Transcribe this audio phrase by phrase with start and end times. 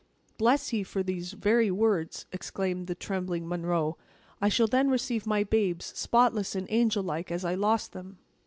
[0.39, 3.99] "Bless ye for these very words!" exclaimed the trembling Munro;
[4.41, 8.17] "I shall then receive my babes, spotless and angel like, as I lost them!"